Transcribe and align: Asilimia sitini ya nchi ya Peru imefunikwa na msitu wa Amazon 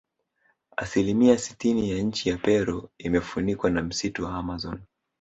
Asilimia 0.77 1.37
sitini 1.37 1.91
ya 1.91 1.97
nchi 2.01 2.29
ya 2.29 2.37
Peru 2.37 2.89
imefunikwa 2.97 3.69
na 3.69 3.81
msitu 3.81 4.23
wa 4.23 4.35
Amazon 4.35 4.81